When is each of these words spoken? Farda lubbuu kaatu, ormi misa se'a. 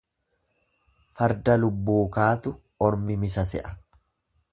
Farda 1.19 1.57
lubbuu 1.63 1.99
kaatu, 2.15 2.53
ormi 2.87 3.19
misa 3.25 3.45
se'a. 3.53 3.75